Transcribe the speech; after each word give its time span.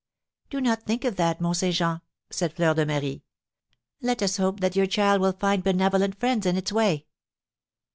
"Do 0.49 0.61
not 0.61 0.81
think 0.81 1.05
of 1.05 1.15
that, 1.17 1.39
Mont 1.39 1.57
Saint 1.57 1.75
Jean," 1.75 2.01
said 2.31 2.53
Fleur 2.53 2.73
de 2.73 2.87
Marie; 2.87 3.21
"let 4.01 4.23
us 4.23 4.37
hope 4.37 4.59
that 4.59 4.75
your 4.75 4.87
child 4.87 5.21
will 5.21 5.33
find 5.33 5.63
benevolent 5.63 6.19
friends 6.19 6.47
in 6.47 6.57
its 6.57 6.71
way." 6.71 7.05